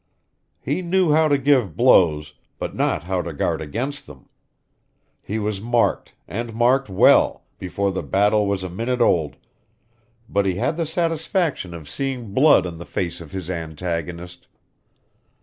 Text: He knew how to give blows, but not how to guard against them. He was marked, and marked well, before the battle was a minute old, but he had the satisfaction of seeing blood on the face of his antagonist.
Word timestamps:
He 0.59 0.81
knew 0.81 1.11
how 1.11 1.27
to 1.27 1.37
give 1.37 1.77
blows, 1.77 2.33
but 2.57 2.73
not 2.73 3.03
how 3.03 3.21
to 3.21 3.31
guard 3.33 3.61
against 3.61 4.07
them. 4.07 4.29
He 5.21 5.37
was 5.37 5.61
marked, 5.61 6.15
and 6.27 6.55
marked 6.55 6.89
well, 6.89 7.43
before 7.59 7.91
the 7.91 8.01
battle 8.01 8.47
was 8.47 8.63
a 8.63 8.67
minute 8.71 8.99
old, 8.99 9.35
but 10.27 10.47
he 10.47 10.55
had 10.55 10.75
the 10.75 10.87
satisfaction 10.87 11.75
of 11.75 11.87
seeing 11.87 12.33
blood 12.33 12.65
on 12.65 12.79
the 12.79 12.83
face 12.87 13.21
of 13.21 13.31
his 13.31 13.47
antagonist. 13.51 14.47